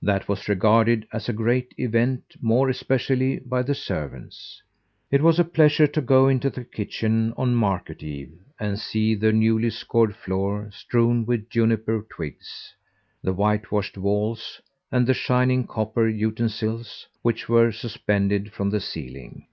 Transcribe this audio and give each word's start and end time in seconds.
That 0.00 0.28
was 0.28 0.46
regarded 0.48 1.08
as 1.12 1.28
a 1.28 1.32
great 1.32 1.74
event 1.76 2.36
more 2.40 2.68
especially 2.68 3.40
by 3.40 3.62
the 3.62 3.74
servants. 3.74 4.62
It 5.10 5.22
was 5.22 5.40
a 5.40 5.44
pleasure 5.44 5.88
to 5.88 6.00
go 6.00 6.28
into 6.28 6.50
the 6.50 6.62
kitchen 6.62 7.34
on 7.36 7.56
Market 7.56 8.00
Eve 8.00 8.38
and 8.60 8.78
see 8.78 9.16
the 9.16 9.32
newly 9.32 9.70
scoured 9.70 10.14
floor 10.14 10.70
strewn 10.72 11.26
with 11.26 11.50
juniper 11.50 12.06
twigs, 12.08 12.74
the 13.24 13.32
whitewashed 13.32 13.98
walls 13.98 14.60
and 14.92 15.04
the 15.04 15.14
shining 15.14 15.66
copper 15.66 16.06
utensils 16.06 17.08
which 17.22 17.48
were 17.48 17.72
suspended 17.72 18.52
from 18.52 18.70
the 18.70 18.78
ceiling. 18.78 19.48